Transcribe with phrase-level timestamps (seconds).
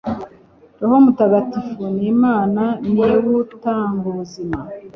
[0.79, 4.59] roho mutagatifu ni imana, ni w'utang'ubuzima